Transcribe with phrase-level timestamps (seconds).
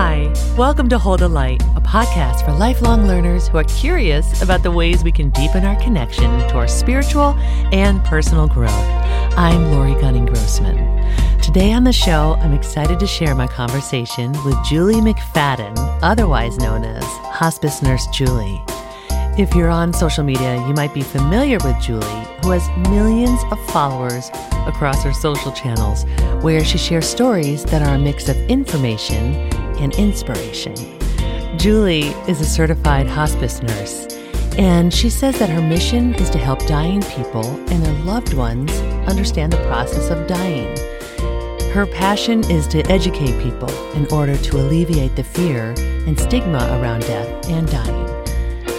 [0.00, 4.62] Hi, welcome to Hold a Light, a podcast for lifelong learners who are curious about
[4.62, 7.34] the ways we can deepen our connection to our spiritual
[7.72, 8.70] and personal growth.
[9.36, 10.76] I'm Laurie Gunning Grossman.
[11.42, 16.84] Today on the show, I'm excited to share my conversation with Julie McFadden, otherwise known
[16.84, 18.62] as Hospice Nurse Julie.
[19.36, 23.58] If you're on social media, you might be familiar with Julie, who has millions of
[23.70, 24.30] followers
[24.68, 26.04] across her social channels,
[26.44, 30.74] where she shares stories that are a mix of information and inspiration.
[31.58, 34.06] Julie is a certified hospice nurse,
[34.58, 38.72] and she says that her mission is to help dying people and their loved ones
[39.08, 40.76] understand the process of dying.
[41.72, 47.00] Her passion is to educate people in order to alleviate the fear and stigma around
[47.02, 48.08] death and dying.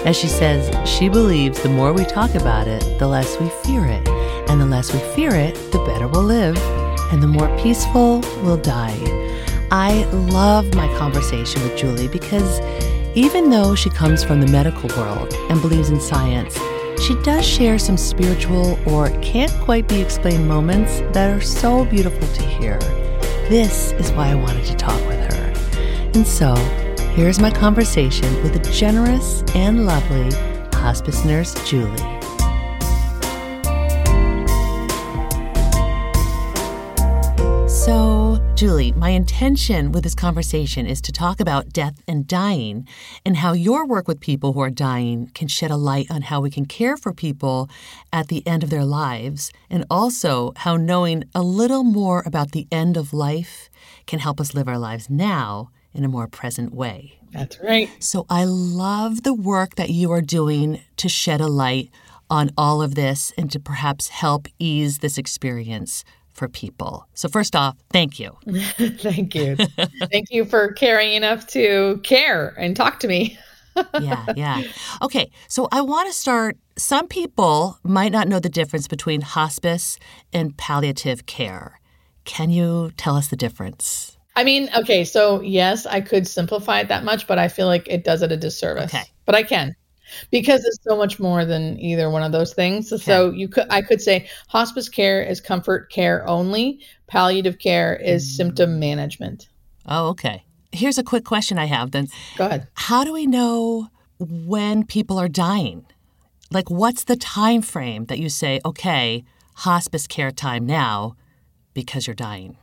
[0.06, 3.86] As she says, she believes the more we talk about it, the less we fear
[3.86, 4.08] it.
[4.50, 6.58] And the less we fear it, the better we'll live,
[7.12, 8.98] and the more peaceful we'll die.
[9.72, 12.60] I love my conversation with Julie because
[13.16, 16.58] even though she comes from the medical world and believes in science,
[17.02, 22.28] she does share some spiritual or can't quite be explained moments that are so beautiful
[22.28, 22.78] to hear.
[23.50, 25.54] This is why I wanted to talk with her.
[26.14, 26.56] And so,
[27.20, 30.32] Here's my conversation with the generous and lovely
[30.72, 32.19] hospice nurse Julie.
[38.60, 42.86] Julie, my intention with this conversation is to talk about death and dying
[43.26, 46.42] and how your work with people who are dying can shed a light on how
[46.42, 47.70] we can care for people
[48.12, 52.68] at the end of their lives, and also how knowing a little more about the
[52.70, 53.70] end of life
[54.06, 57.18] can help us live our lives now in a more present way.
[57.32, 57.90] That's right.
[58.04, 61.92] So I love the work that you are doing to shed a light
[62.30, 66.04] on all of this and to perhaps help ease this experience
[66.40, 67.06] for people.
[67.14, 68.36] So, first off, thank you.
[68.48, 69.58] thank you.
[70.12, 73.38] thank you for caring enough to care and talk to me.
[74.00, 74.64] yeah, yeah.
[75.02, 76.58] Okay, so I want to start.
[76.78, 80.00] Some people might not know the difference between hospice
[80.34, 81.80] and palliative care.
[82.24, 84.18] Can you tell us the difference?
[84.36, 87.88] I mean, okay, so yes, I could simplify it that much, but I feel like
[87.90, 88.94] it does it a disservice.
[88.94, 89.04] Okay.
[89.26, 89.76] But I can
[90.32, 92.92] because it's so much more than either one of those things.
[92.92, 93.02] Okay.
[93.02, 98.26] So you could I could say hospice care is comfort care only, palliative care is
[98.26, 98.36] mm.
[98.36, 99.50] symptom management.
[99.86, 100.44] Oh, okay.
[100.72, 102.08] Here's a quick question I have then.
[102.38, 102.68] Go ahead.
[102.74, 105.86] How do we know when people are dying?
[106.52, 109.24] Like what's the time frame that you say, okay,
[109.56, 111.16] hospice care time now
[111.74, 112.58] because you're dying?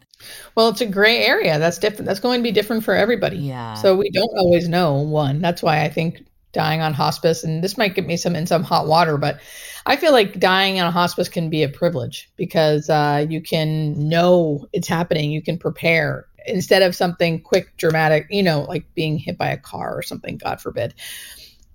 [0.55, 1.59] Well, it's a gray area.
[1.59, 2.07] That's different.
[2.07, 3.37] That's going to be different for everybody.
[3.39, 3.75] Yeah.
[3.75, 5.41] So we don't always know one.
[5.41, 6.25] That's why I think
[6.57, 9.41] dying on hospice, and this might get me some in some hot water, but
[9.85, 14.67] I feel like dying on hospice can be a privilege because uh, you can know
[14.73, 15.31] it's happening.
[15.31, 18.27] You can prepare instead of something quick, dramatic.
[18.31, 20.39] You know, like being hit by a car or something.
[20.39, 20.95] God forbid.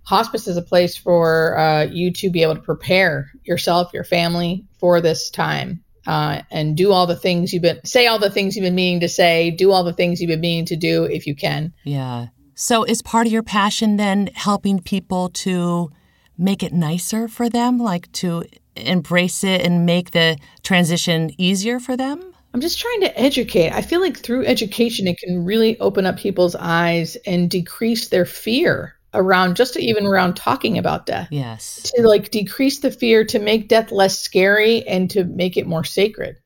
[0.03, 4.65] Hospice is a place for uh, you to be able to prepare yourself, your family
[4.79, 8.55] for this time uh, and do all the things you've been say all the things
[8.55, 11.27] you've been meaning to say do all the things you've been meaning to do if
[11.27, 12.27] you can yeah
[12.61, 15.89] so is part of your passion then helping people to
[16.37, 18.43] make it nicer for them like to
[18.75, 22.21] embrace it and make the transition easier for them
[22.53, 26.17] i'm just trying to educate i feel like through education it can really open up
[26.17, 31.27] people's eyes and decrease their fear around just even around talking about death.
[31.31, 31.91] Yes.
[31.95, 35.83] To like decrease the fear, to make death less scary and to make it more
[35.83, 36.37] sacred.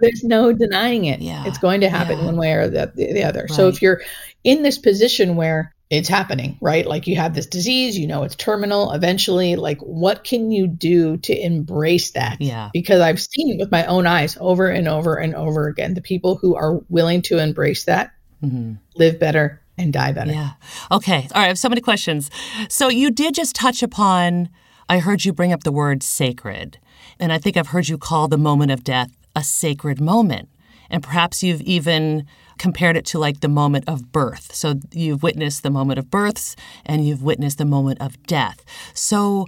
[0.00, 1.20] There's no denying it.
[1.20, 1.44] Yeah.
[1.44, 2.24] It's going to happen yeah.
[2.24, 3.42] one way or the, the other.
[3.42, 3.50] Right.
[3.50, 4.00] So if you're
[4.44, 6.86] in this position where it's happening, right?
[6.86, 9.56] Like you have this disease, you know it's terminal eventually.
[9.56, 12.40] Like, what can you do to embrace that?
[12.40, 12.70] Yeah.
[12.72, 15.94] Because I've seen it with my own eyes over and over and over again.
[15.94, 18.12] The people who are willing to embrace that
[18.42, 18.74] mm-hmm.
[18.96, 20.32] live better, and die better.
[20.32, 20.50] Yeah.
[20.90, 21.28] Okay.
[21.34, 21.44] All right.
[21.44, 22.30] I have so many questions.
[22.68, 24.48] So you did just touch upon,
[24.88, 26.78] I heard you bring up the word sacred.
[27.18, 30.48] And I think I've heard you call the moment of death a sacred moment.
[30.90, 32.26] And perhaps you've even
[32.58, 34.54] compared it to like the moment of birth.
[34.54, 38.64] So you've witnessed the moment of births and you've witnessed the moment of death.
[38.94, 39.46] So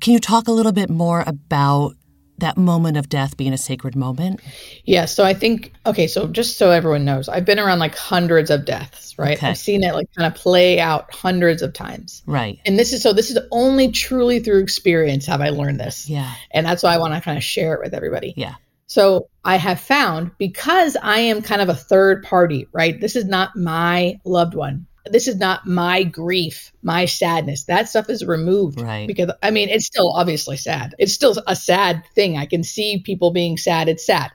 [0.00, 1.94] can you talk a little bit more about
[2.38, 4.40] that moment of death being a sacred moment?
[4.84, 5.04] Yeah.
[5.04, 8.64] So I think, okay, so just so everyone knows, I've been around like hundreds of
[8.64, 9.36] deaths, right?
[9.36, 9.48] Okay.
[9.48, 12.22] I've seen it like kind of play out hundreds of times.
[12.26, 12.58] Right.
[12.64, 16.08] And this is so, this is only truly through experience have I learned this.
[16.08, 16.32] Yeah.
[16.50, 18.32] And that's why I want to kind of share it with everybody.
[18.36, 18.54] Yeah.
[18.90, 23.00] So I have found because I am kind of a third party, right?
[23.00, 27.64] This is not my loved one this is not my grief, my sadness.
[27.64, 28.80] That stuff is removed.
[28.80, 29.06] Right.
[29.06, 30.94] Because I mean, it's still obviously sad.
[30.98, 32.36] It's still a sad thing.
[32.36, 33.88] I can see people being sad.
[33.88, 34.30] It's sad.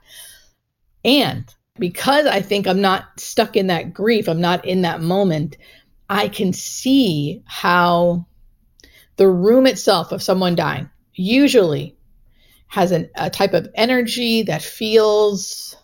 [1.04, 1.46] And
[1.78, 5.58] because I think I'm not stuck in that grief, I'm not in that moment,
[6.10, 8.26] I can see how
[9.18, 11.96] the room itself of someone dying usually
[12.68, 15.76] has an, a type of energy that feels,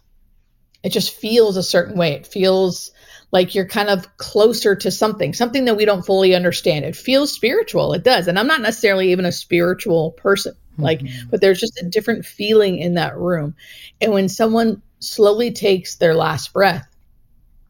[0.84, 2.14] it just feels a certain way.
[2.14, 2.92] It feels
[3.32, 6.84] like you're kind of closer to something, something that we don't fully understand.
[6.84, 7.94] It feels spiritual.
[7.94, 8.28] It does.
[8.28, 11.30] And I'm not necessarily even a spiritual person, like, mm-hmm.
[11.30, 13.56] but there's just a different feeling in that room.
[14.02, 16.88] And when someone slowly takes their last breath,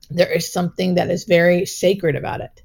[0.09, 2.60] there is something that is very sacred about it.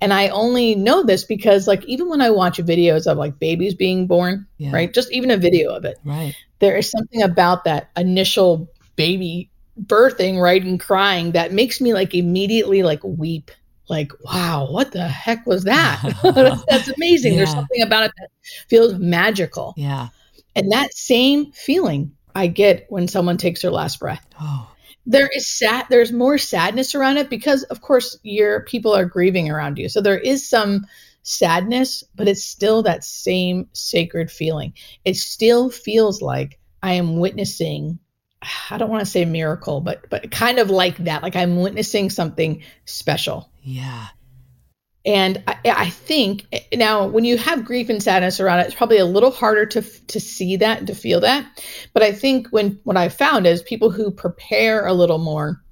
[0.00, 3.74] And I only know this because, like, even when I watch videos of like babies
[3.74, 4.70] being born, yeah.
[4.72, 4.92] right?
[4.92, 6.34] Just even a video of it, right?
[6.60, 9.50] There is something about that initial baby
[9.80, 13.50] birthing, right, and crying that makes me like immediately like weep.
[13.88, 16.02] Like, wow, what the heck was that?
[16.68, 17.32] That's amazing.
[17.32, 17.38] Yeah.
[17.38, 18.28] There's something about it that
[18.68, 19.74] feels magical.
[19.76, 20.08] Yeah.
[20.54, 24.24] And that same feeling I get when someone takes their last breath.
[24.40, 24.70] Oh.
[25.08, 29.50] There is sad there's more sadness around it because of course your people are grieving
[29.50, 29.88] around you.
[29.88, 30.86] So there is some
[31.22, 34.74] sadness, but it's still that same sacred feeling.
[35.04, 37.98] It still feels like I am witnessing
[38.70, 41.22] I don't want to say miracle, but but kind of like that.
[41.22, 43.50] Like I'm witnessing something special.
[43.62, 44.08] Yeah.
[45.08, 46.44] And I, I, think
[46.74, 49.80] now when you have grief and sadness around it, it's probably a little harder to
[49.80, 51.46] to see that and to feel that.
[51.94, 55.62] But I think when what I found is people who prepare a little more,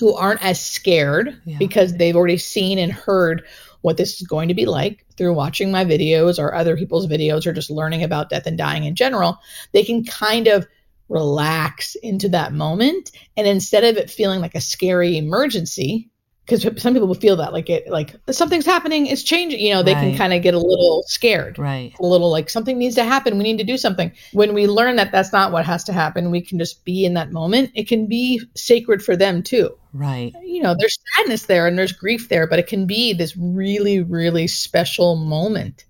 [0.00, 1.58] who aren't as scared yeah.
[1.58, 3.44] because they've already seen and heard
[3.82, 7.46] what this is going to be like through watching my videos or other people's videos
[7.46, 9.38] or just learning about death and dying in general,
[9.72, 10.66] they can kind of
[11.10, 13.10] relax into that moment.
[13.36, 16.08] And instead of it feeling like a scary emergency,
[16.44, 19.82] because some people will feel that like it like something's happening it's changing you know
[19.82, 20.10] they right.
[20.10, 23.36] can kind of get a little scared right a little like something needs to happen
[23.36, 26.30] we need to do something when we learn that that's not what has to happen
[26.30, 30.34] we can just be in that moment it can be sacred for them too right
[30.42, 34.02] you know there's sadness there and there's grief there but it can be this really
[34.02, 35.84] really special moment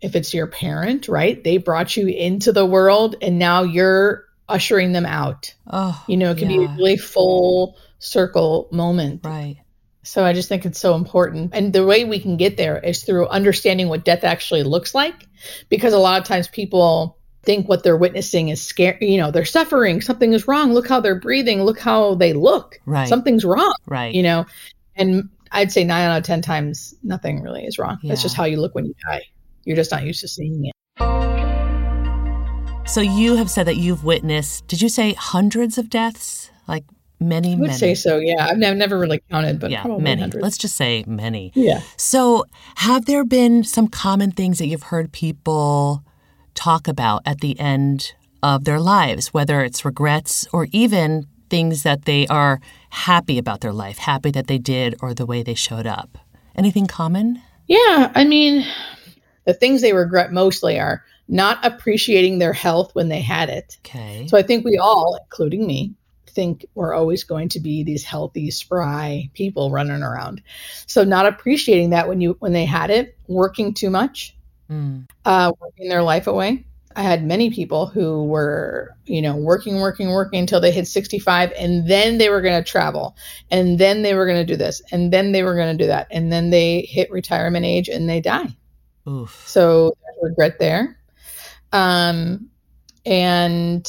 [0.00, 1.42] if it's your parent, right?
[1.42, 5.54] They brought you into the world and now you're ushering them out.
[5.66, 6.58] Oh, you know, it can yeah.
[6.58, 9.20] be really full circle moment.
[9.24, 9.56] Right.
[10.02, 11.50] So I just think it's so important.
[11.52, 15.26] And the way we can get there is through understanding what death actually looks like.
[15.68, 19.10] Because a lot of times people think what they're witnessing is scary.
[19.10, 20.00] You know, they're suffering.
[20.00, 20.72] Something is wrong.
[20.72, 21.62] Look how they're breathing.
[21.62, 22.78] Look how they look.
[22.86, 23.08] Right.
[23.08, 23.74] Something's wrong.
[23.86, 24.14] Right.
[24.14, 24.46] You know,
[24.94, 27.98] and I'd say nine out of 10 times, nothing really is wrong.
[28.02, 28.12] Yeah.
[28.12, 29.22] It's just how you look when you die.
[29.64, 30.72] You're just not used to seeing it.
[32.88, 36.50] So you have said that you've witnessed, did you say hundreds of deaths?
[36.68, 36.84] Like
[37.20, 37.78] many, I would many.
[37.78, 38.46] say so, yeah.
[38.46, 40.20] I've never really counted, but yeah, many.
[40.20, 40.42] Hundreds.
[40.42, 41.52] Let's just say many.
[41.54, 41.80] Yeah.
[41.96, 42.44] So
[42.76, 46.04] have there been some common things that you've heard people
[46.54, 52.04] talk about at the end of their lives, whether it's regrets or even things that
[52.04, 52.60] they are
[52.90, 56.18] happy about their life, happy that they did or the way they showed up?
[56.54, 57.42] Anything common?
[57.66, 58.66] Yeah, I mean,
[59.44, 63.78] the things they regret mostly are not appreciating their health when they had it.
[63.84, 64.26] Okay.
[64.28, 65.92] So I think we all, including me,
[66.36, 70.42] think we're always going to be these healthy, spry people running around.
[70.86, 74.36] So not appreciating that when you when they had it, working too much,
[74.70, 75.04] mm.
[75.24, 76.64] uh, working their life away.
[76.94, 81.52] I had many people who were, you know, working, working, working until they hit 65,
[81.58, 83.16] and then they were going to travel,
[83.50, 85.88] and then they were going to do this, and then they were going to do
[85.88, 88.56] that, and then they hit retirement age and they die.
[89.08, 89.42] Oof.
[89.46, 90.98] So regret there.
[91.72, 92.48] Um,
[93.04, 93.86] and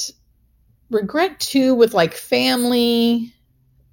[0.89, 3.33] regret too with like family.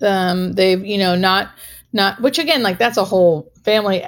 [0.02, 1.50] Um, they've, you know, not,
[1.92, 4.04] not, which again, like that's a whole family,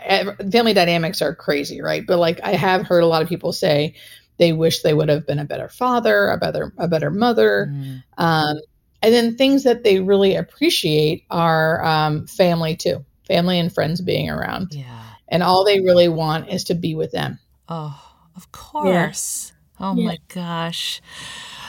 [0.50, 2.07] family dynamics are crazy, right?
[2.07, 3.95] But like I have heard a lot of people say
[4.38, 7.73] they wish they would have been a better father, a better, a better mother.
[7.73, 8.02] Mm.
[8.19, 8.57] Um,
[9.02, 14.28] and then things that they really appreciate are um, family too, family and friends being
[14.28, 14.69] around.
[14.73, 17.38] Yeah and all they really want is to be with them.
[17.69, 18.00] Oh,
[18.37, 19.52] of course.
[19.81, 19.87] Yeah.
[19.87, 20.07] Oh yeah.
[20.07, 21.00] my gosh.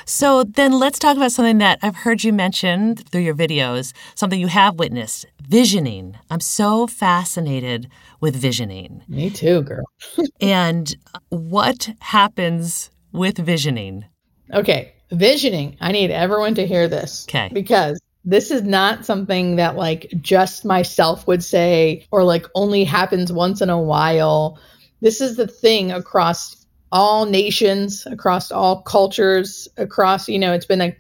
[0.08, 4.40] So then let's talk about something that I've heard you mention through your videos, something
[4.40, 6.18] you have witnessed visioning.
[6.32, 7.90] I'm so fascinated
[8.22, 9.04] with visioning.
[9.10, 9.84] Me too, girl.
[10.42, 10.96] and
[11.28, 14.06] what happens with visioning?
[14.54, 15.76] Okay, visioning.
[15.82, 17.26] I need everyone to hear this.
[17.28, 17.50] Okay.
[17.52, 23.34] Because this is not something that like just myself would say or like only happens
[23.34, 24.58] once in a while.
[25.02, 30.82] This is the thing across all nations, across all cultures, across, you know, it's been
[30.82, 30.96] a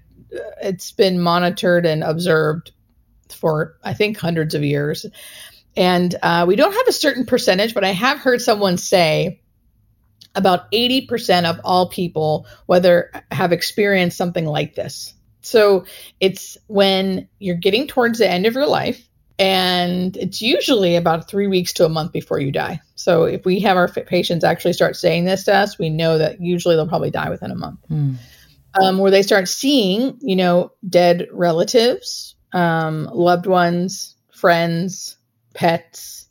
[0.61, 2.71] it's been monitored and observed
[3.29, 5.05] for I think hundreds of years.
[5.75, 9.41] And uh, we don't have a certain percentage, but I have heard someone say
[10.35, 15.85] about 80% of all people, whether have experienced something like this So
[16.19, 19.07] it's when you're getting towards the end of your life,
[19.39, 22.81] and it's usually about three weeks to a month before you die.
[23.07, 26.41] So if we have our patients actually start saying this to us, we know that
[26.41, 27.79] usually they'll probably die within a month.
[27.89, 28.17] Mm.
[28.83, 35.15] Um, where they start seeing, you know, dead relatives, um, loved ones, friends,
[35.53, 36.27] pets,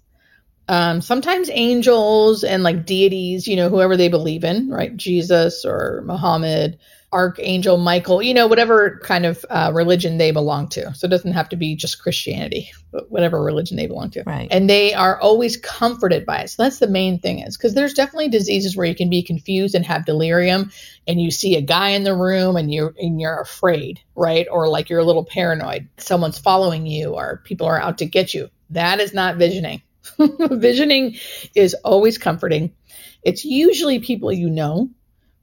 [0.68, 4.95] um, sometimes angels and like deities, you know, whoever they believe in, right?
[4.99, 6.78] Jesus or Muhammad,
[7.16, 10.92] Archangel Michael, you know, whatever kind of uh, religion they belong to.
[10.92, 14.23] So it doesn't have to be just Christianity, but whatever religion they belong to.
[14.26, 14.49] Right.
[14.50, 16.50] And they are always comforted by it.
[16.50, 19.75] So that's the main thing is because there's definitely diseases where you can be confused
[19.75, 20.70] and have delirium
[21.08, 24.46] and you see a guy in the room and you're and you're afraid, right?
[24.50, 25.88] Or like you're a little paranoid.
[25.96, 28.50] Someone's following you or people are out to get you.
[28.68, 29.80] That is not visioning.
[30.18, 31.16] visioning
[31.54, 32.75] is always comforting.
[33.23, 34.90] It's usually people you know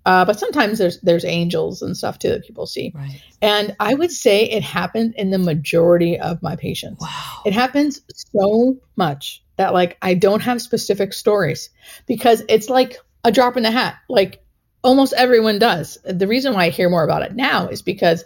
[0.06, 2.92] uh, but sometimes there's there's angels and stuff too that people see.
[2.94, 3.22] Right.
[3.42, 7.02] And I would say it happened in the majority of my patients.
[7.02, 7.42] Wow.
[7.46, 11.70] It happens so much that like I don't have specific stories
[12.06, 13.96] because it's like a drop in the hat.
[14.10, 14.44] Like
[14.84, 15.98] almost everyone does.
[16.04, 18.26] The reason why I hear more about it now is because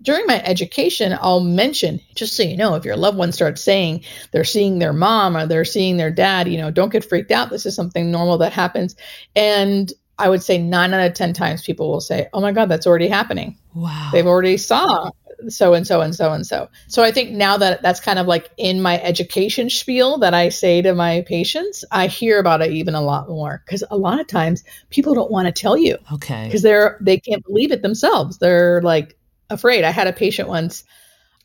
[0.00, 4.04] during my education, I'll mention, just so you know, if your loved one starts saying
[4.32, 7.50] they're seeing their mom or they're seeing their dad, you know, don't get freaked out.
[7.50, 8.96] This is something normal that happens.
[9.36, 12.68] And I would say nine out of 10 times people will say, Oh my God,
[12.68, 13.58] that's already happening.
[13.74, 14.10] Wow.
[14.12, 15.10] They've already saw
[15.48, 16.68] so and so and so and so.
[16.86, 20.48] So I think now that that's kind of like in my education spiel that I
[20.48, 24.20] say to my patients, I hear about it even a lot more because a lot
[24.20, 25.98] of times people don't want to tell you.
[26.12, 26.44] Okay.
[26.44, 28.38] Because they're they can't believe it themselves.
[28.38, 29.18] They're like
[29.50, 29.82] afraid.
[29.82, 30.84] I had a patient once.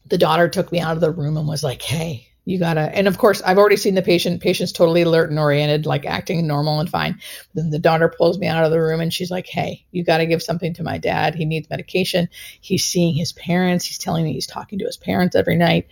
[0.05, 3.09] The daughter took me out of the room and was like, "Hey, you gotta and
[3.09, 4.41] of course i've already seen the patient.
[4.41, 7.19] Patient's totally alert and oriented like acting normal and fine.
[7.53, 10.25] Then the daughter pulls me out of the room and she's like hey you gotta
[10.25, 11.35] give something to my dad.
[11.35, 12.29] He needs medication.
[12.61, 13.83] He's seeing his parents.
[13.83, 15.87] He's telling me he's talking to his parents every night.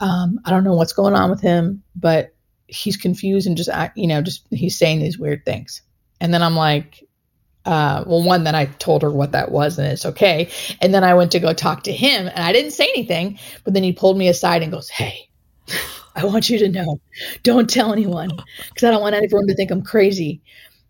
[0.00, 2.34] Um, i don't know what's going on with him but
[2.66, 5.80] he's confused and just you know just he's saying these weird things.
[6.20, 7.02] And then i'm like
[7.66, 10.50] uh, well, one, then I told her what that was and it's okay.
[10.82, 13.72] And then I went to go talk to him and I didn't say anything, but
[13.72, 15.30] then he pulled me aside and goes, Hey,
[16.14, 17.00] I want you to know,
[17.42, 18.30] don't tell anyone
[18.68, 20.40] because I don't want anyone to think I'm crazy.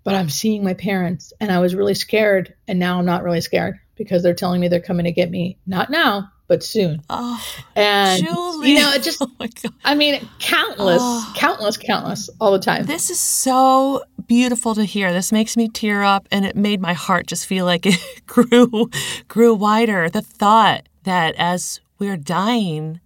[0.03, 2.55] But I'm seeing my parents and I was really scared.
[2.69, 5.57] And now I'm not really scared because they're telling me they're coming to get me.
[5.67, 7.01] Not now, but soon.
[7.09, 7.43] Oh,
[7.75, 8.71] and Julie.
[8.71, 9.49] you know, it just, oh
[9.85, 12.85] I mean, countless, oh, countless, countless all the time.
[12.85, 15.13] This is so beautiful to hear.
[15.13, 18.91] This makes me tear up and it made my heart just feel like it grew,
[19.29, 20.11] grew wider.
[20.11, 23.01] The thought that as we're dying,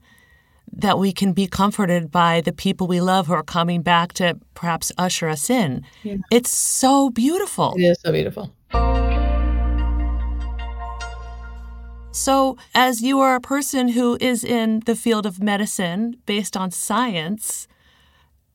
[0.78, 4.38] that we can be comforted by the people we love who are coming back to
[4.54, 5.84] perhaps usher us in.
[6.04, 6.16] Yeah.
[6.30, 7.74] It's so beautiful.
[7.76, 8.54] It is so beautiful.
[12.12, 16.70] So, as you are a person who is in the field of medicine based on
[16.70, 17.68] science,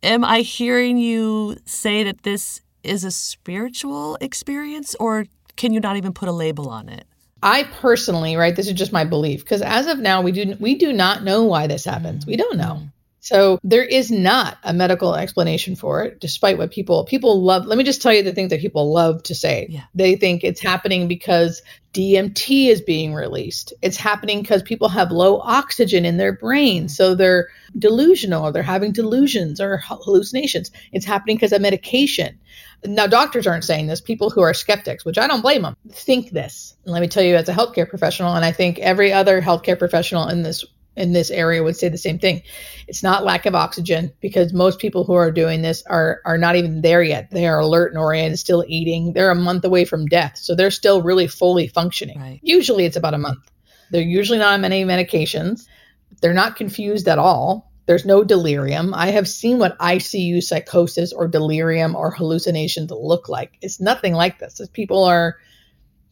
[0.02, 5.26] am I hearing you say that this is a spiritual experience, or
[5.56, 7.06] can you not even put a label on it?
[7.44, 10.76] I personally, right, this is just my belief because as of now we do we
[10.76, 12.26] do not know why this happens.
[12.26, 12.82] We don't know.
[13.20, 17.66] So there is not a medical explanation for it, despite what people people love.
[17.66, 19.68] Let me just tell you the things that people love to say.
[19.70, 19.84] Yeah.
[19.96, 21.62] They think it's happening because
[21.94, 23.74] DMT is being released.
[23.82, 27.48] It's happening because people have low oxygen in their brain, so they're
[27.78, 30.72] delusional or they're having delusions or hallucinations.
[30.92, 32.38] It's happening because of medication.
[32.86, 34.02] Now, doctors aren't saying this.
[34.02, 36.76] People who are skeptics, which I don't blame them, think this.
[36.84, 39.78] And let me tell you, as a healthcare professional, and I think every other healthcare
[39.78, 42.44] professional in this in this area would say the same thing.
[42.88, 46.56] It's not lack of oxygen because most people who are doing this are are not
[46.56, 47.32] even there yet.
[47.32, 49.14] They are alert and oriented, still eating.
[49.14, 52.20] They're a month away from death, so they're still really fully functioning.
[52.20, 52.40] Right.
[52.44, 53.50] Usually, it's about a month.
[53.92, 55.68] They're usually not on many medications.
[56.22, 57.72] They're not confused at all.
[57.86, 58.94] There's no delirium.
[58.94, 63.58] I have seen what ICU psychosis or delirium or hallucinations look like.
[63.62, 64.62] It's nothing like this.
[64.72, 65.38] People are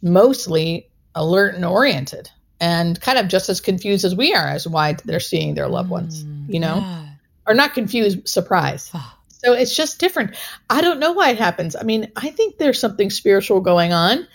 [0.01, 4.93] mostly alert and oriented and kind of just as confused as we are as why
[5.05, 6.77] they're seeing their loved ones, mm, you know?
[6.77, 7.05] Yeah.
[7.47, 8.93] Or not confused, surprised.
[9.29, 10.35] So it's just different.
[10.69, 11.75] I don't know why it happens.
[11.75, 14.27] I mean, I think there's something spiritual going on.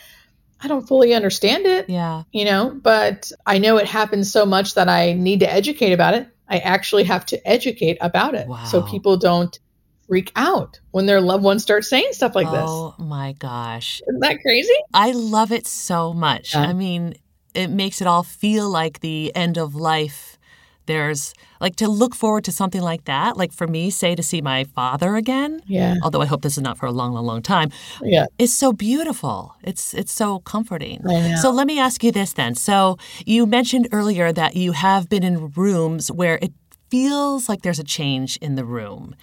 [0.60, 1.88] I don't fully understand it.
[1.88, 2.24] Yeah.
[2.32, 6.14] You know, but I know it happens so much that I need to educate about
[6.14, 6.28] it.
[6.48, 8.64] I actually have to educate about it wow.
[8.64, 9.58] so people don't
[10.06, 12.64] freak out when their loved ones start saying stuff like oh, this.
[12.64, 14.00] Oh my gosh.
[14.08, 14.74] Isn't that crazy?
[14.94, 16.54] I love it so much.
[16.54, 16.62] Yeah.
[16.62, 17.14] I mean,
[17.54, 20.38] it makes it all feel like the end of life
[20.86, 23.36] there's like to look forward to something like that.
[23.36, 25.60] Like for me, say to see my father again.
[25.66, 25.96] Yeah.
[26.02, 27.70] Although I hope this is not for a long, long, long time.
[28.02, 28.26] Yeah.
[28.38, 29.54] It's so beautiful.
[29.62, 31.00] It's it's so comforting.
[31.02, 31.36] Know.
[31.36, 32.54] So let me ask you this then.
[32.54, 36.52] So you mentioned earlier that you have been in rooms where it
[36.90, 39.14] feels like there's a change in the room.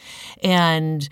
[0.43, 1.07] And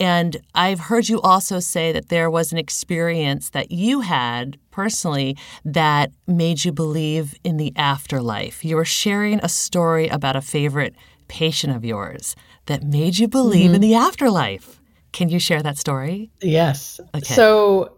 [0.00, 5.36] and I've heard you also say that there was an experience that you had personally
[5.64, 8.64] that made you believe in the afterlife.
[8.64, 10.94] You were sharing a story about a favorite
[11.28, 12.34] patient of yours
[12.66, 13.74] that made you believe Mm-hmm.
[13.76, 14.80] in the afterlife.
[15.12, 16.30] Can you share that story?
[16.40, 16.98] Yes.
[17.14, 17.34] Okay.
[17.34, 17.96] So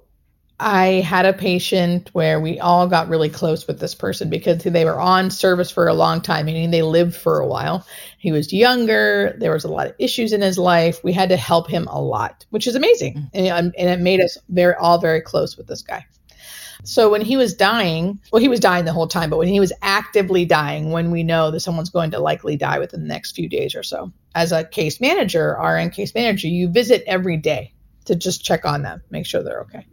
[0.63, 4.85] I had a patient where we all got really close with this person because they
[4.85, 7.85] were on service for a long time, meaning they lived for a while.
[8.19, 9.35] He was younger.
[9.41, 11.03] There was a lot of issues in his life.
[11.03, 13.31] We had to help him a lot, which is amazing, mm.
[13.35, 16.07] and, um, and it made us very all very close with this guy.
[16.85, 19.61] So when he was dying, well, he was dying the whole time, but when he
[19.61, 23.37] was actively dying, when we know that someone's going to likely die within the next
[23.37, 27.73] few days or so, as a case manager, RN case manager, you visit every day
[28.07, 29.87] to just check on them, make sure they're okay.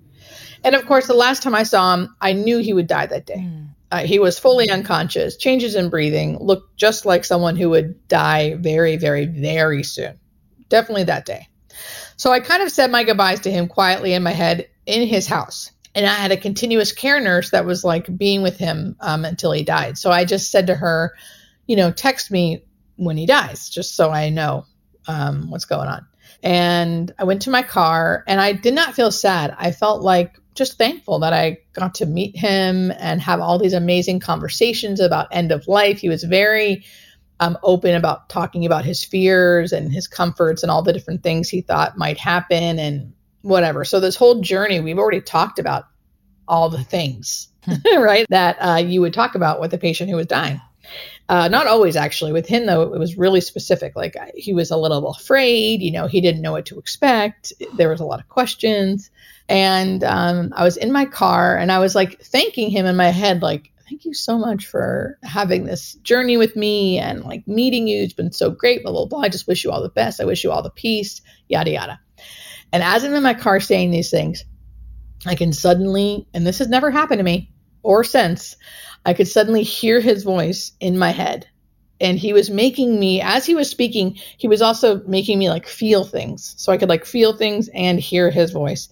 [0.63, 3.25] And of course, the last time I saw him, I knew he would die that
[3.25, 3.47] day.
[3.91, 8.55] Uh, he was fully unconscious, changes in breathing, looked just like someone who would die
[8.55, 10.19] very, very, very soon.
[10.69, 11.47] Definitely that day.
[12.17, 15.25] So I kind of said my goodbyes to him quietly in my head in his
[15.25, 15.71] house.
[15.95, 19.51] And I had a continuous care nurse that was like being with him um, until
[19.51, 19.97] he died.
[19.97, 21.13] So I just said to her,
[21.65, 22.63] you know, text me
[22.97, 24.65] when he dies, just so I know
[25.07, 26.05] um, what's going on.
[26.43, 29.55] And I went to my car and I did not feel sad.
[29.57, 33.73] I felt like just thankful that I got to meet him and have all these
[33.73, 35.99] amazing conversations about end of life.
[35.99, 36.85] He was very
[37.39, 41.49] um, open about talking about his fears and his comforts and all the different things
[41.49, 43.11] he thought might happen and
[43.41, 43.83] whatever.
[43.83, 45.85] So this whole journey, we've already talked about
[46.47, 47.47] all the things,
[47.97, 48.27] right?
[48.29, 50.61] That uh, you would talk about with a patient who was dying.
[51.29, 52.33] Uh, not always, actually.
[52.33, 53.95] With him, though, it was really specific.
[53.95, 55.81] Like I- he was a little afraid.
[55.81, 57.53] You know, he didn't know what to expect.
[57.77, 59.11] There was a lot of questions,
[59.49, 63.09] and um, I was in my car, and I was like thanking him in my
[63.09, 67.87] head, like, "Thank you so much for having this journey with me, and like meeting
[67.87, 68.03] you.
[68.03, 68.83] It's been so great.
[68.83, 69.21] Blah blah blah.
[69.21, 70.21] I just wish you all the best.
[70.21, 71.21] I wish you all the peace.
[71.49, 71.99] Yada yada."
[72.71, 74.45] And as I'm in my car saying these things,
[75.25, 77.51] I can suddenly, and this has never happened to me
[77.83, 78.55] or since,
[79.05, 81.47] I could suddenly hear his voice in my head.
[82.01, 85.67] And he was making me, as he was speaking, he was also making me like
[85.67, 86.55] feel things.
[86.57, 88.87] So I could like feel things and hear his voice.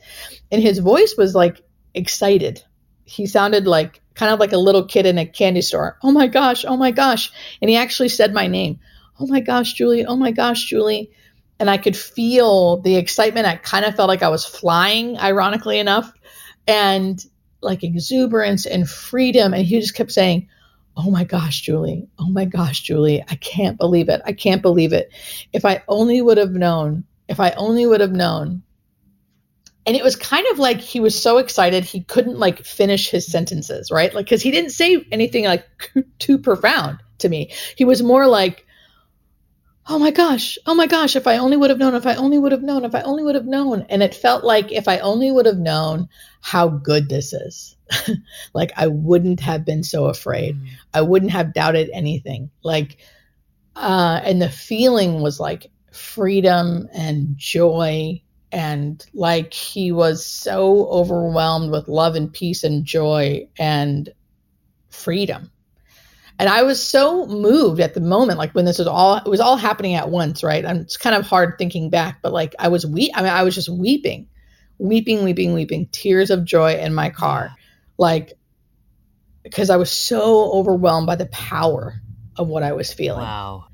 [0.51, 1.61] And his voice was like
[1.93, 2.63] excited.
[3.05, 5.97] He sounded like kind of like a little kid in a candy store.
[6.03, 7.31] Oh my gosh, oh my gosh.
[7.61, 8.79] And he actually said my name.
[9.19, 10.05] Oh my gosh, Julie.
[10.05, 11.11] Oh my gosh, Julie
[11.59, 13.47] and I could feel the excitement.
[13.47, 16.11] I kind of felt like I was flying, ironically enough,
[16.67, 17.23] and
[17.61, 19.53] like exuberance and freedom.
[19.53, 20.47] And he just kept saying,
[20.97, 22.07] Oh my gosh, Julie.
[22.17, 23.23] Oh my gosh, Julie.
[23.29, 24.19] I can't believe it.
[24.25, 25.13] I can't believe it.
[25.53, 28.63] If I only would have known, if I only would have known.
[29.85, 33.27] And it was kind of like he was so excited he couldn't like finish his
[33.27, 34.13] sentences, right?
[34.13, 35.65] Like, because he didn't say anything like
[36.19, 37.53] too profound to me.
[37.77, 38.65] He was more like,
[39.89, 42.37] oh my gosh, oh my gosh, if I only would have known, if I only
[42.37, 43.85] would have known, if I only would have known.
[43.89, 46.09] And it felt like if I only would have known
[46.41, 47.77] how good this is,
[48.53, 50.59] like I wouldn't have been so afraid.
[50.93, 52.49] I wouldn't have doubted anything.
[52.63, 52.97] Like,
[53.75, 58.21] uh, and the feeling was like freedom and joy.
[58.51, 64.09] And like he was so overwhelmed with love and peace and joy and
[64.89, 65.51] freedom
[66.39, 69.39] and I was so moved at the moment, like when this was all, it was
[69.39, 70.63] all happening at once, right?
[70.63, 73.43] And it's kind of hard thinking back, but like I was weep, I mean, I
[73.43, 74.27] was just weeping,
[74.77, 77.51] weeping, weeping, weeping, tears of joy in my car,
[77.97, 78.33] like
[79.43, 82.01] because I was so overwhelmed by the power
[82.35, 83.21] of what I was feeling.
[83.21, 83.65] Wow.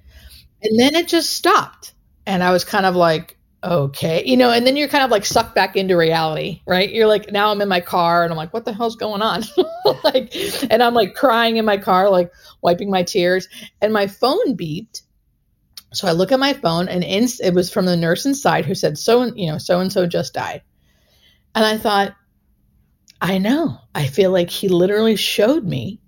[0.62, 1.93] And then it just stopped,
[2.26, 5.26] and I was kind of like, okay, you know, and then you're kind of like
[5.26, 6.91] sucked back into reality, right?
[6.91, 9.43] You're like, now I'm in my car, and I'm like, what the hell's going on?
[10.04, 10.36] like,
[10.69, 13.47] and I'm like crying in my car, like wiping my tears,
[13.82, 15.02] and my phone beeped.
[15.93, 18.97] So I look at my phone, and it was from the nurse inside who said,
[18.97, 20.62] so you know, so and so just died,
[21.56, 22.15] and I thought,
[23.21, 26.02] I know, I feel like he literally showed me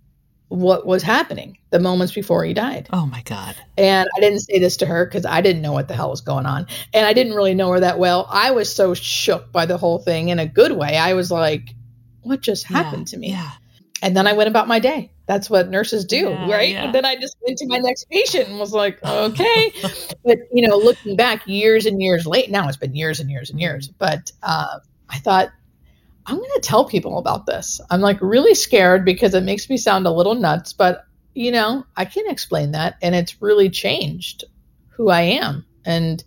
[0.49, 2.87] what was happening the moments before he died.
[2.93, 3.55] Oh my God.
[3.77, 6.21] And I didn't say this to her because I didn't know what the hell was
[6.21, 6.67] going on.
[6.93, 8.27] And I didn't really know her that well.
[8.29, 10.95] I was so shook by the whole thing in a good way.
[10.97, 11.73] I was like,
[12.21, 13.29] what just happened Yeah, to me?
[13.31, 13.51] Yeah.
[14.01, 15.11] And then I went about my day.
[15.25, 16.69] That's what nurses do, Yeah, right?
[16.69, 16.83] yeah.
[16.83, 19.73] And then I just went to my next patient and was like, okay.
[20.23, 23.49] but, you know, looking back years and years late, now it's been years and years
[23.49, 23.87] and years.
[23.87, 24.79] But uh,
[25.09, 25.49] I thought,
[26.27, 27.79] I'm going to tell people about this.
[27.89, 31.85] I'm like really scared because it makes me sound a little nuts, but you know,
[31.95, 32.95] I can't explain that.
[33.01, 34.45] And it's really changed
[34.89, 36.23] who I am and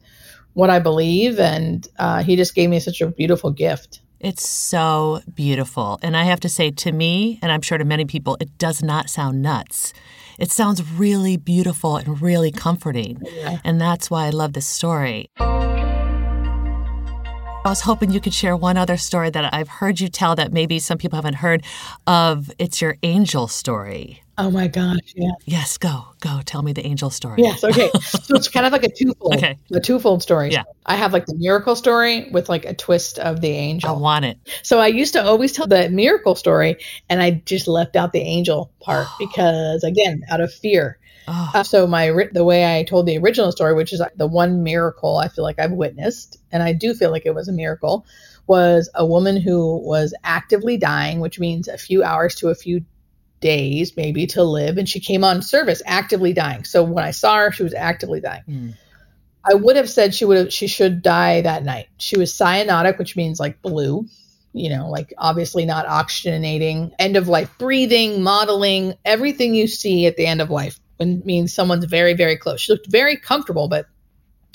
[0.53, 1.41] what I believe.
[1.41, 4.01] And uh, he just gave me such a beautiful gift.
[4.21, 5.99] It's so beautiful.
[6.03, 8.83] And I have to say, to me, and I'm sure to many people, it does
[8.83, 9.95] not sound nuts.
[10.39, 13.23] It sounds really beautiful and really comforting.
[13.23, 13.59] Yeah.
[13.65, 15.31] And that's why I love this story.
[17.65, 20.53] I was hoping you could share one other story that I've heard you tell that
[20.53, 21.65] maybe some people haven't heard
[22.07, 22.51] of.
[22.59, 24.23] It's your angel story.
[24.41, 25.33] Oh my gosh, yeah.
[25.47, 26.41] Yes, go, go.
[26.45, 27.43] Tell me the angel story.
[27.43, 27.91] Yes, okay.
[28.01, 29.35] so it's kind of like a twofold.
[29.35, 29.59] Okay.
[29.75, 30.51] A twofold story.
[30.51, 30.63] Yeah.
[30.87, 33.91] I have like the miracle story with like a twist of the angel.
[33.91, 34.39] I want it.
[34.63, 36.77] So I used to always tell the miracle story
[37.09, 40.99] and I just left out the angel part because again, out of fear.
[41.29, 41.51] Oh.
[41.55, 45.19] Uh, so my the way I told the original story, which is the one miracle
[45.19, 48.07] I feel like I've witnessed, and I do feel like it was a miracle,
[48.47, 52.85] was a woman who was actively dying, which means a few hours to a few
[53.41, 57.37] days maybe to live and she came on service actively dying so when i saw
[57.37, 58.75] her she was actively dying mm.
[59.49, 62.99] i would have said she would have she should die that night she was cyanotic
[62.99, 64.05] which means like blue
[64.53, 70.17] you know like obviously not oxygenating end of life breathing modeling everything you see at
[70.17, 73.87] the end of life when means someone's very very close she looked very comfortable but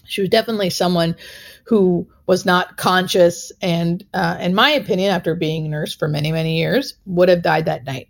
[0.05, 1.15] she was definitely someone
[1.65, 6.31] who was not conscious and uh, in my opinion after being a nurse for many
[6.31, 8.07] many years would have died that night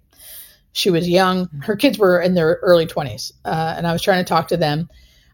[0.73, 1.47] she was young.
[1.61, 3.31] Her kids were in their early 20s.
[3.45, 4.89] Uh, and I was trying to talk to them,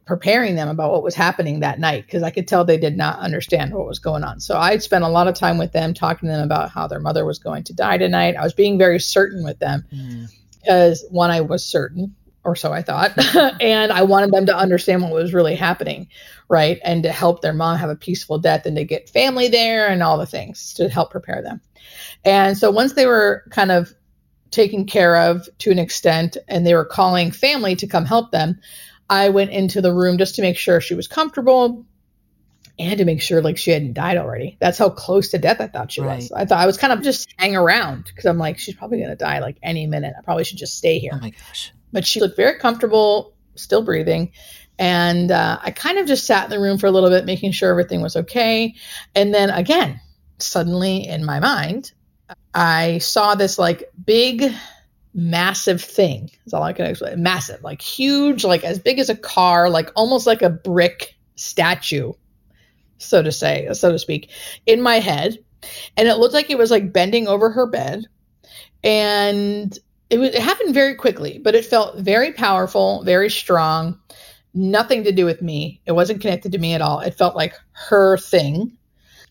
[0.06, 3.20] preparing them about what was happening that night because I could tell they did not
[3.20, 4.42] understand what was going on.
[4.42, 7.00] So I spent a lot of time with them, talking to them about how their
[7.00, 8.36] mother was going to die tonight.
[8.36, 9.86] I was being very certain with them
[10.60, 11.12] because, mm.
[11.12, 13.14] one, I was certain, or so I thought.
[13.62, 16.08] and I wanted them to understand what was really happening,
[16.48, 16.80] right?
[16.84, 20.02] And to help their mom have a peaceful death and to get family there and
[20.02, 21.62] all the things to help prepare them.
[22.26, 23.94] And so once they were kind of
[24.52, 28.60] taken care of to an extent and they were calling family to come help them,
[29.10, 31.86] I went into the room just to make sure she was comfortable
[32.78, 34.58] and to make sure like she hadn't died already.
[34.60, 36.18] That's how close to death I thought she right.
[36.18, 36.32] was.
[36.32, 39.10] I thought I was kind of just hang around because I'm like, she's probably going
[39.10, 40.14] to die like any minute.
[40.18, 41.12] I probably should just stay here.
[41.14, 41.74] Oh my gosh.
[41.92, 44.32] But she looked very comfortable, still breathing.
[44.78, 47.52] And uh, I kind of just sat in the room for a little bit, making
[47.52, 48.76] sure everything was okay.
[49.14, 50.00] And then again,
[50.38, 51.92] suddenly in my mind,
[52.54, 54.54] I saw this like big,
[55.14, 56.32] massive thing.
[56.46, 57.22] That's all I can explain.
[57.22, 62.14] Massive, like huge, like as big as a car, like almost like a brick statue,
[62.98, 64.30] so to say, so to speak,
[64.66, 65.38] in my head.
[65.98, 68.06] And it looked like it was like bending over her bed.
[68.82, 69.78] And
[70.10, 74.00] it, was, it happened very quickly, but it felt very powerful, very strong.
[74.54, 75.82] Nothing to do with me.
[75.86, 77.00] It wasn't connected to me at all.
[77.00, 78.76] It felt like her thing.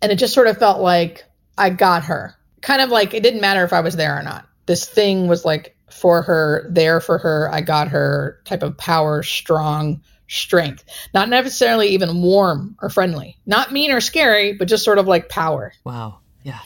[0.01, 1.25] And it just sort of felt like
[1.57, 4.47] I got her kind of like it didn't matter if I was there or not.
[4.67, 7.49] This thing was like for her, there for her.
[7.53, 10.85] I got her type of power, strong strength.
[11.15, 13.39] Not necessarily even warm or friendly.
[13.47, 15.73] Not mean or scary, but just sort of like power.
[15.85, 16.19] Wow.
[16.43, 16.59] Yeah.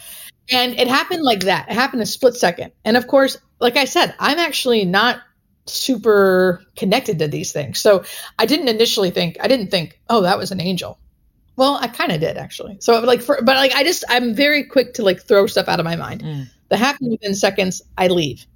[0.51, 1.69] And it happened like that.
[1.71, 2.73] It happened a split second.
[2.85, 5.21] And of course, like I said, I'm actually not
[5.67, 7.81] super connected to these things.
[7.81, 8.05] So
[8.39, 10.99] I didn't initially think, I didn't think, oh, that was an angel.
[11.57, 12.79] Well, I kind of did actually.
[12.81, 15.81] So like for but like I just I'm very quick to like throw stuff out
[15.81, 16.23] of my mind.
[16.23, 16.47] Mm.
[16.71, 17.83] That happens within seconds.
[17.97, 18.47] I leave.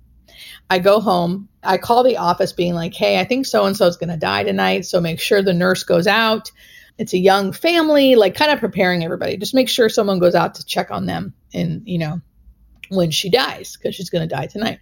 [0.71, 1.49] I go home.
[1.62, 4.16] I call the office, being like, "Hey, I think so and so is going to
[4.16, 4.87] die tonight.
[4.87, 6.51] So make sure the nurse goes out.
[6.99, 9.37] It's a young family, like kind of preparing everybody.
[9.37, 12.23] Just make sure someone goes out to check on them, and you know,
[12.88, 14.79] when she dies, because she's going to die tonight."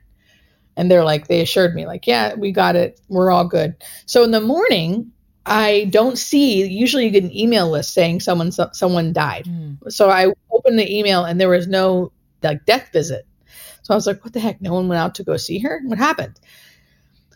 [0.77, 3.01] And they're like, they assured me, like, "Yeah, we got it.
[3.09, 3.75] We're all good."
[4.07, 5.11] So in the morning,
[5.47, 6.67] I don't see.
[6.67, 9.45] Usually, you get an email list saying someone so, someone died.
[9.45, 9.93] Mm.
[9.93, 13.27] So I opened the email and there was no like death visit.
[13.83, 14.61] So I was like, "What the heck?
[14.61, 15.81] No one went out to go see her.
[15.85, 16.41] What happened?"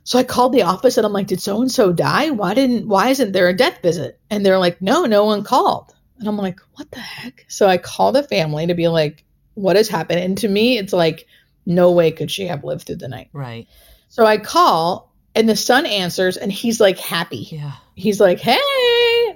[0.05, 2.31] So I called the office and I'm like, "Did so and so die?
[2.31, 2.89] Why didn't?
[2.89, 6.39] Why isn't there a death visit?" And they're like, "No, no one called." And I'm
[6.39, 9.25] like, "What the heck?" So I call the family to be like,
[9.55, 11.27] "What has happened?" And to me, it's like,
[11.69, 13.29] no way could she have lived through the night.
[13.33, 13.69] Right.
[14.09, 17.47] So I call and the son answers and he's like happy.
[17.51, 18.59] Yeah he's like, hey,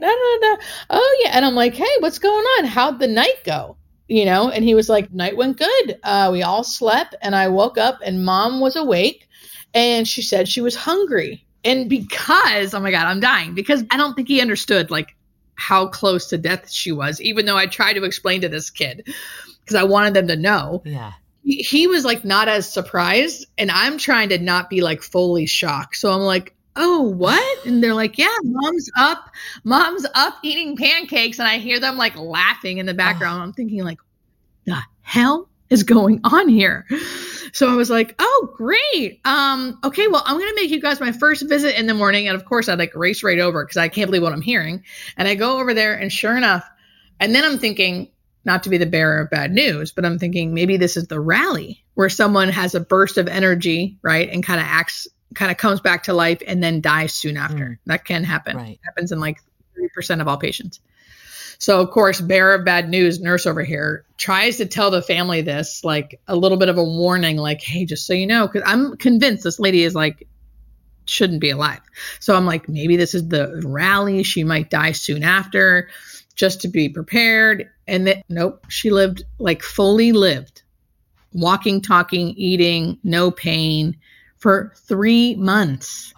[0.00, 0.56] da, da, da.
[0.90, 2.64] oh yeah, and I'm like, hey, what's going on?
[2.64, 3.76] How'd the night go?
[4.08, 5.98] You know, and he was like, night went good.
[6.02, 9.28] Uh, we all slept, and I woke up, and mom was awake,
[9.74, 11.44] and she said she was hungry.
[11.64, 15.14] And because, oh my God, I'm dying because I don't think he understood like
[15.54, 19.06] how close to death she was, even though I tried to explain to this kid
[19.60, 20.82] because I wanted them to know.
[20.84, 21.12] Yeah.
[21.44, 25.96] He, was like not as surprised, and I'm trying to not be like fully shocked.
[25.96, 29.28] So I'm like, oh what and they're like yeah mom's up
[29.62, 33.42] mom's up eating pancakes and i hear them like laughing in the background oh.
[33.42, 33.98] i'm thinking like
[34.64, 36.86] the hell is going on here?
[37.52, 39.20] So I was like, oh, great.
[39.24, 42.28] Um, okay, well, I'm gonna make you guys my first visit in the morning.
[42.28, 44.84] And of course I like race right over because I can't believe what I'm hearing.
[45.16, 46.68] And I go over there and sure enough,
[47.20, 48.10] and then I'm thinking,
[48.44, 51.20] not to be the bearer of bad news, but I'm thinking maybe this is the
[51.20, 54.28] rally where someone has a burst of energy, right?
[54.28, 57.64] And kind of acts kind of comes back to life and then dies soon after.
[57.64, 57.78] Mm.
[57.86, 58.56] That can happen.
[58.56, 58.72] Right.
[58.72, 59.38] It happens in like
[59.78, 60.80] 30% of all patients.
[61.58, 65.42] So, of course, bearer of bad news, nurse over here, tries to tell the family
[65.42, 68.64] this, like a little bit of a warning, like, hey, just so you know, because
[68.66, 70.26] I'm convinced this lady is like,
[71.04, 71.80] shouldn't be alive.
[72.18, 74.24] So I'm like, maybe this is the rally.
[74.24, 75.88] She might die soon after,
[76.34, 77.70] just to be prepared.
[77.92, 80.62] And that, nope, she lived like fully lived,
[81.34, 83.94] walking, talking, eating, no pain
[84.38, 86.14] for three months.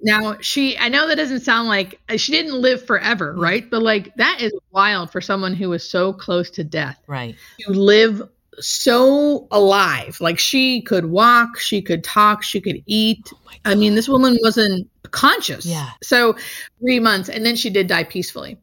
[0.00, 3.68] Now, she, I know that doesn't sound like uh, she didn't live forever, right?
[3.68, 6.98] But like that is wild for someone who was so close to death.
[7.06, 7.36] Right.
[7.60, 8.26] To live
[8.60, 10.18] so alive.
[10.20, 13.32] Like she could walk, she could talk, she could eat.
[13.32, 15.66] Oh I mean, this woman wasn't conscious.
[15.66, 15.90] Yeah.
[16.02, 16.36] So
[16.80, 18.58] three months, and then she did die peacefully.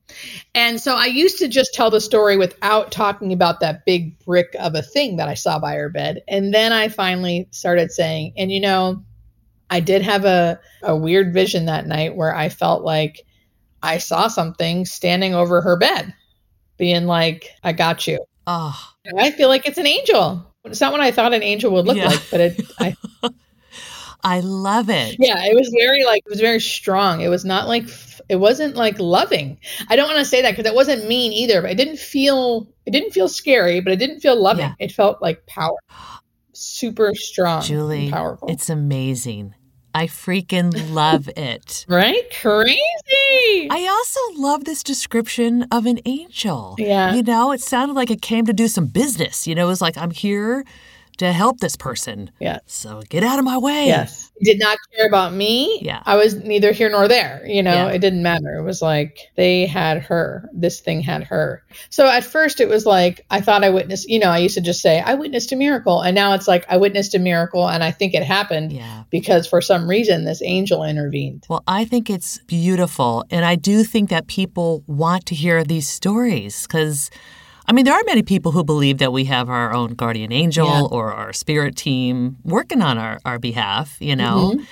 [0.55, 4.55] And so I used to just tell the story without talking about that big brick
[4.59, 6.21] of a thing that I saw by her bed.
[6.27, 9.03] And then I finally started saying, and you know,
[9.69, 13.25] I did have a, a weird vision that night where I felt like
[13.81, 16.13] I saw something standing over her bed,
[16.77, 18.23] being like, I got you.
[18.47, 18.93] Oh.
[19.17, 20.45] I feel like it's an angel.
[20.65, 22.07] It's not what I thought an angel would look yeah.
[22.07, 22.95] like, but it, I,
[24.23, 25.17] I love it.
[25.19, 27.21] Yeah, it was very like it was very strong.
[27.21, 27.83] It was not like
[28.29, 29.57] it wasn't like loving.
[29.89, 32.67] I don't want to say that because it wasn't mean either, but it didn't feel
[32.85, 34.65] it didn't feel scary, but it didn't feel loving.
[34.65, 34.75] Yeah.
[34.79, 35.75] It felt like power.
[36.53, 37.61] Super strong.
[37.63, 38.47] Julie, powerful.
[38.49, 39.55] It's amazing.
[39.93, 41.85] I freaking love it.
[41.87, 42.23] right?
[42.41, 42.79] Crazy.
[43.69, 46.75] I also love this description of an angel.
[46.77, 47.13] Yeah.
[47.13, 49.47] You know, it sounded like it came to do some business.
[49.47, 50.65] You know, it was like, I'm here
[51.17, 52.31] to help this person.
[52.39, 52.59] Yeah.
[52.65, 53.87] So get out of my way.
[53.87, 54.31] Yes.
[54.41, 55.79] Did not care about me.
[55.81, 56.01] Yeah.
[56.05, 57.45] I was neither here nor there.
[57.45, 57.91] You know, yeah.
[57.91, 58.57] it didn't matter.
[58.57, 60.49] It was like they had her.
[60.53, 61.63] This thing had her.
[61.89, 64.61] So at first it was like I thought I witnessed, you know, I used to
[64.61, 66.01] just say, I witnessed a miracle.
[66.01, 69.03] And now it's like I witnessed a miracle and I think it happened yeah.
[69.09, 71.45] because for some reason this angel intervened.
[71.49, 73.23] Well, I think it's beautiful.
[73.29, 77.09] And I do think that people want to hear these stories because
[77.65, 80.67] I mean, there are many people who believe that we have our own guardian angel
[80.67, 80.81] yeah.
[80.81, 84.53] or our spirit team working on our, our behalf, you know.
[84.53, 84.63] Mm-hmm.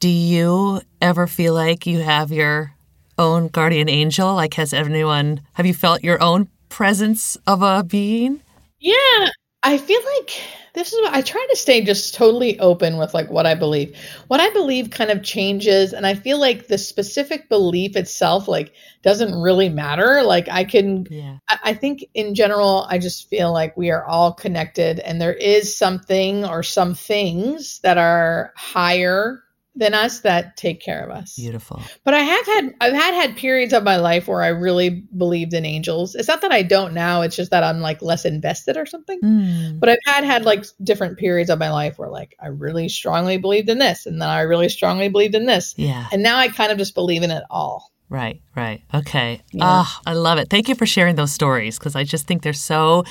[0.00, 2.74] Do you ever feel like you have your
[3.18, 4.34] own guardian angel?
[4.34, 8.40] Like, has anyone, have you felt your own presence of a being?
[8.78, 9.28] Yeah,
[9.62, 10.40] I feel like
[10.76, 13.96] this is what I try to stay just totally open with like what I believe.
[14.28, 18.74] What I believe kind of changes and I feel like the specific belief itself like
[19.02, 20.22] doesn't really matter.
[20.22, 21.38] Like I can yeah.
[21.48, 25.32] I, I think in general I just feel like we are all connected and there
[25.32, 29.42] is something or some things that are higher
[29.76, 31.36] than us that take care of us.
[31.36, 31.82] Beautiful.
[32.04, 35.52] But I have had I've had had periods of my life where I really believed
[35.54, 36.14] in angels.
[36.14, 39.20] It's not that I don't now, it's just that I'm like less invested or something.
[39.20, 39.78] Mm.
[39.78, 43.36] But I've had had like different periods of my life where like I really strongly
[43.36, 45.74] believed in this and then I really strongly believed in this.
[45.76, 46.06] Yeah.
[46.10, 47.92] And now I kind of just believe in it all.
[48.08, 48.82] Right, right.
[48.94, 49.42] Okay.
[49.42, 49.64] Ah, yeah.
[49.64, 50.48] oh, I love it.
[50.48, 53.04] Thank you for sharing those stories because I just think they're so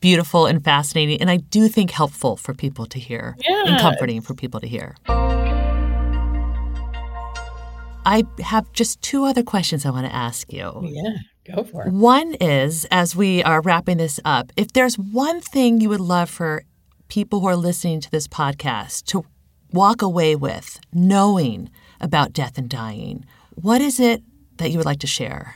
[0.00, 3.64] beautiful and fascinating and I do think helpful for people to hear yeah.
[3.66, 4.94] and comforting for people to hear.
[8.04, 10.72] I have just two other questions I want to ask you.
[10.82, 11.92] Yeah, go for it.
[11.92, 16.28] One is as we are wrapping this up, if there's one thing you would love
[16.28, 16.64] for
[17.08, 19.24] people who are listening to this podcast to
[19.72, 24.22] walk away with, knowing about death and dying, what is it
[24.56, 25.54] that you would like to share?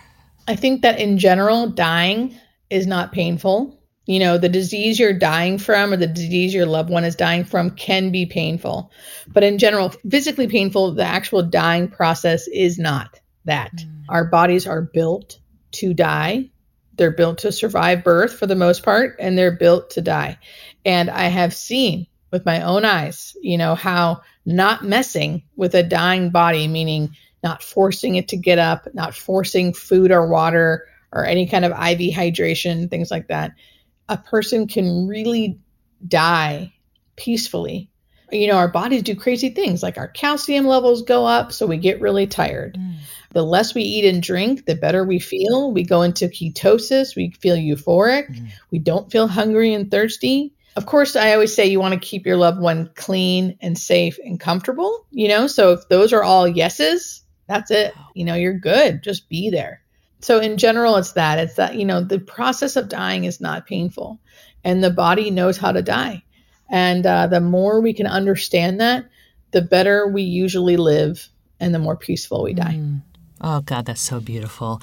[0.48, 2.38] I think that in general, dying
[2.70, 3.75] is not painful
[4.06, 7.44] you know the disease you're dying from or the disease your loved one is dying
[7.44, 8.90] from can be painful.
[9.28, 13.72] But in general physically painful the actual dying process is not that.
[13.72, 14.04] Mm.
[14.08, 15.38] our bodies are built
[15.72, 16.50] to die.
[16.94, 20.38] They're built to survive birth for the most part and they're built to die.
[20.84, 25.82] And i have seen with my own eyes you know how not messing with a
[25.82, 27.10] dying body meaning
[27.42, 31.72] not forcing it to get up not forcing food or water or any kind of
[31.72, 33.52] iv hydration things like that
[34.08, 35.58] a person can really
[36.06, 36.72] die
[37.16, 37.90] peacefully.
[38.32, 41.76] You know, our bodies do crazy things like our calcium levels go up, so we
[41.76, 42.76] get really tired.
[42.76, 42.96] Mm.
[43.32, 45.70] The less we eat and drink, the better we feel.
[45.70, 48.48] We go into ketosis, we feel euphoric, mm.
[48.70, 50.52] we don't feel hungry and thirsty.
[50.74, 54.18] Of course, I always say you want to keep your loved one clean and safe
[54.22, 55.46] and comfortable, you know?
[55.46, 57.94] So if those are all yeses, that's it.
[58.14, 59.02] You know, you're good.
[59.02, 59.80] Just be there.
[60.20, 61.38] So in general, it's that.
[61.38, 64.18] It's that, you know, the process of dying is not painful.
[64.66, 66.24] and the body knows how to die.
[66.68, 69.06] And uh, the more we can understand that,
[69.52, 71.28] the better we usually live
[71.60, 72.74] and the more peaceful we die.
[72.74, 73.00] Mm.
[73.40, 74.82] Oh, God, that's so beautiful.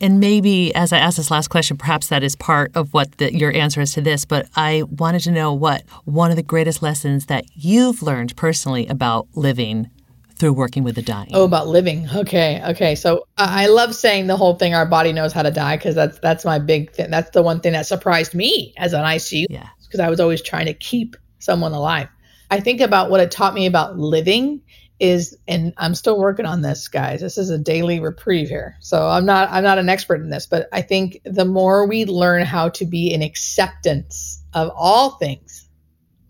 [0.00, 3.34] And maybe as I ask this last question, perhaps that is part of what the,
[3.34, 6.80] your answer is to this, but I wanted to know what one of the greatest
[6.80, 9.90] lessons that you've learned personally about living
[10.36, 11.30] through working with the dying.
[11.32, 12.08] Oh, about living.
[12.14, 12.94] Okay, okay.
[12.94, 14.74] So I love saying the whole thing.
[14.74, 17.10] Our body knows how to die because that's that's my big thing.
[17.10, 19.46] That's the one thing that surprised me as an ICU.
[19.48, 19.68] Yeah.
[19.84, 22.08] Because I was always trying to keep someone alive.
[22.50, 24.60] I think about what it taught me about living
[25.00, 27.20] is and I'm still working on this guys.
[27.20, 28.76] This is a daily reprieve here.
[28.80, 32.04] So I'm not I'm not an expert in this, but I think the more we
[32.04, 35.68] learn how to be in acceptance of all things,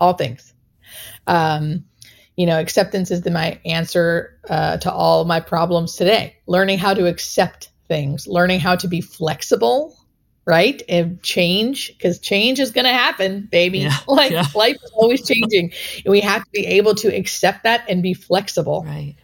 [0.01, 0.55] all things.
[1.27, 1.85] Um
[2.37, 6.37] you know, acceptance is the, my answer uh, to all my problems today.
[6.47, 9.97] Learning how to accept things, learning how to be flexible,
[10.45, 10.83] right?
[10.89, 13.81] And change, because change is going to happen, baby.
[13.81, 14.45] Yeah, like yeah.
[14.55, 15.73] life is always changing.
[16.05, 18.85] and we have to be able to accept that and be flexible.
[18.85, 19.17] Right.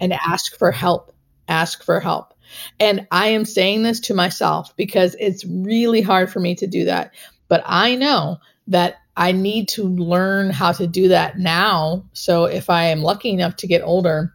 [0.00, 1.12] And ask for help.
[1.48, 2.34] Ask for help.
[2.78, 6.84] And I am saying this to myself because it's really hard for me to do
[6.84, 7.12] that.
[7.48, 12.04] But I know that I need to learn how to do that now.
[12.12, 14.34] So if I am lucky enough to get older,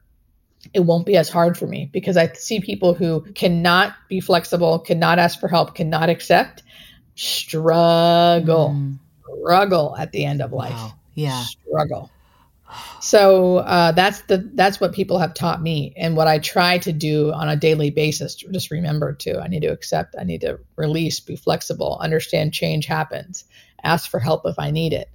[0.74, 4.80] it won't be as hard for me because I see people who cannot be flexible,
[4.80, 6.64] cannot ask for help, cannot accept,
[7.16, 8.98] struggle, mm.
[9.42, 10.74] struggle at the end of life.
[10.74, 10.94] Wow.
[11.16, 11.44] Yeah.
[11.44, 12.12] Struggle.
[13.00, 16.92] So uh, that's the that's what people have taught me, and what I try to
[16.92, 18.36] do on a daily basis.
[18.36, 22.86] Just remember to I need to accept, I need to release, be flexible, understand change
[22.86, 23.46] happens,
[23.84, 25.10] ask for help if I need it.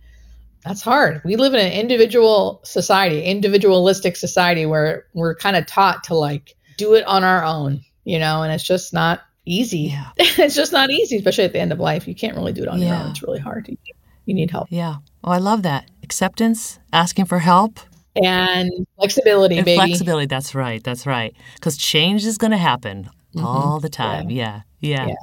[0.64, 1.22] That's hard.
[1.24, 6.54] We live in an individual society, individualistic society where we're kind of taught to like
[6.76, 9.92] do it on our own, you know, and it's just not easy.
[9.92, 10.10] Yeah.
[10.16, 12.06] it's just not easy, especially at the end of life.
[12.06, 12.88] You can't really do it on yeah.
[12.88, 13.10] your own.
[13.10, 13.68] It's really hard.
[13.68, 13.76] You,
[14.24, 14.68] you need help.
[14.70, 14.96] Yeah.
[15.24, 15.90] Oh, I love that.
[16.02, 17.80] Acceptance, asking for help.
[18.22, 19.78] And flexibility, and baby.
[19.78, 20.84] Flexibility, that's right.
[20.84, 21.34] That's right.
[21.54, 23.44] Because change is going to happen mm-hmm.
[23.44, 24.30] all the time.
[24.30, 24.62] Yeah.
[24.80, 25.06] Yeah.
[25.06, 25.06] yeah.
[25.08, 25.14] yeah.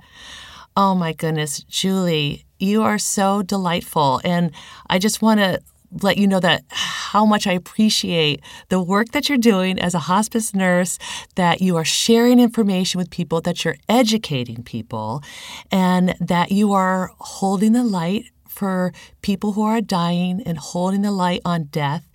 [0.75, 1.63] Oh, my goodness.
[1.63, 4.21] Julie, you are so delightful.
[4.23, 4.51] And
[4.89, 5.59] I just want to
[6.01, 9.99] let you know that how much I appreciate the work that you're doing as a
[9.99, 10.99] hospice nurse,
[11.35, 15.23] that you are sharing information with people, that you're educating people,
[15.71, 18.91] and that you are holding the light for
[19.21, 22.07] people who are dying and holding the light on death.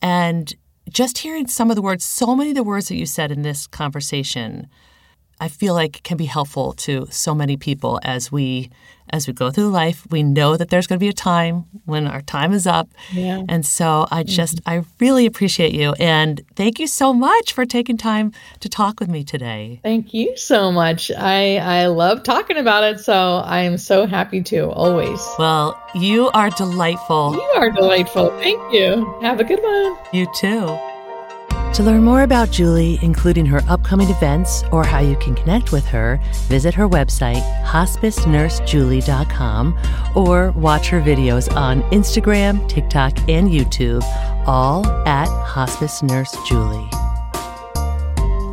[0.00, 0.54] And
[0.88, 3.42] just hearing some of the words, so many of the words that you said in
[3.42, 4.68] this conversation
[5.42, 8.70] I feel like can be helpful to so many people as we
[9.12, 10.06] as we go through life.
[10.10, 12.88] We know that there's going to be a time when our time is up.
[13.12, 13.42] Yeah.
[13.48, 14.80] And so I just mm-hmm.
[14.80, 19.08] I really appreciate you and thank you so much for taking time to talk with
[19.08, 19.80] me today.
[19.82, 21.10] Thank you so much.
[21.10, 25.20] I I love talking about it, so I am so happy to always.
[25.38, 27.34] Well, you are delightful.
[27.34, 28.30] You are delightful.
[28.38, 29.18] Thank you.
[29.22, 29.96] Have a good one.
[30.12, 30.91] You too.
[31.74, 35.86] To learn more about Julie, including her upcoming events or how you can connect with
[35.86, 39.78] her, visit her website, hospicenursejulie.com,
[40.14, 44.02] or watch her videos on Instagram, TikTok, and YouTube,
[44.46, 46.90] all at Hospice Nurse Julie.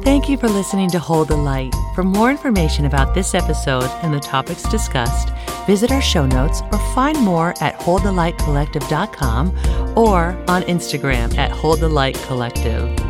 [0.05, 1.75] Thank you for listening to Hold the Light.
[1.95, 5.31] For more information about this episode and the topics discussed,
[5.67, 9.49] visit our show notes or find more at holdthelightcollective.com
[9.97, 13.08] or on Instagram at Hold the Light Collective.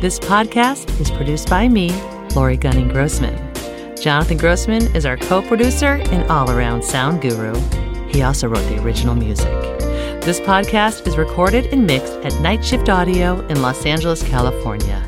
[0.00, 1.90] This podcast is produced by me,
[2.34, 3.36] Laurie Gunning Grossman.
[4.00, 7.54] Jonathan Grossman is our co producer and all around sound guru.
[8.08, 9.52] He also wrote the original music.
[10.22, 15.06] This podcast is recorded and mixed at Night Shift Audio in Los Angeles, California.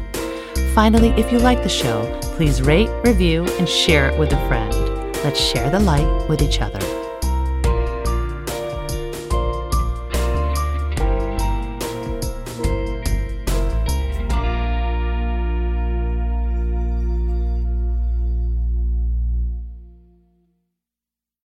[0.75, 2.05] Finally, if you like the show,
[2.37, 4.75] please rate, review, and share it with a friend.
[5.25, 7.02] Let's share the light with each other.